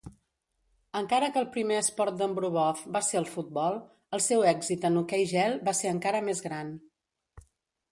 Encara 1.01 1.27
que 1.35 1.37
el 1.41 1.49
primer 1.57 1.77
esport 1.81 2.17
d'en 2.21 2.33
Bobrov 2.39 2.81
va 2.97 3.03
ser 3.09 3.21
el 3.21 3.29
futbol, 3.35 3.79
el 4.19 4.25
seu 4.31 4.47
èxit 4.55 4.89
en 4.91 4.99
hoquei 5.05 5.29
gel 5.37 5.57
va 5.71 5.77
ser 5.83 5.95
encara 5.95 6.25
més 6.31 6.45
gran. 6.51 6.77